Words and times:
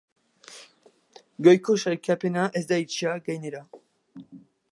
Goiko 1.47 1.75
sailkapena 1.83 2.47
ez 2.61 2.65
da 2.73 2.81
itxia, 2.87 3.15
gainera. 3.29 3.65